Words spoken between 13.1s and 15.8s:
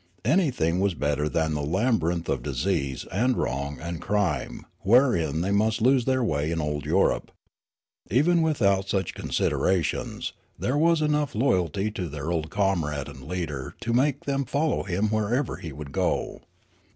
leader to make them follow him wherever he